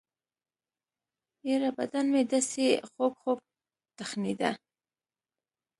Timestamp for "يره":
1.49-1.69